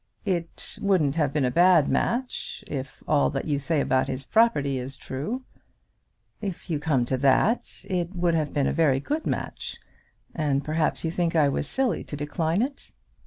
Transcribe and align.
"It 0.25 0.79
wouldn't 0.81 1.13
have 1.13 1.31
been 1.31 1.45
a 1.45 1.51
bad 1.51 1.87
match, 1.87 2.63
if 2.65 3.03
all 3.07 3.29
that 3.29 3.45
you 3.45 3.59
say 3.59 3.79
about 3.79 4.07
his 4.07 4.23
property 4.23 4.79
is 4.79 4.97
true." 4.97 5.43
"If 6.41 6.71
you 6.71 6.79
come 6.79 7.05
to 7.05 7.17
that, 7.17 7.85
it 7.87 8.15
would 8.15 8.33
have 8.33 8.51
been 8.51 8.65
a 8.65 8.73
very 8.73 8.99
good 8.99 9.27
match; 9.27 9.77
and 10.33 10.63
perhaps 10.65 11.05
you 11.05 11.11
think 11.11 11.35
I 11.35 11.49
was 11.49 11.67
silly 11.69 12.03
to 12.05 12.17
decline 12.17 12.63
it?" 12.63 12.93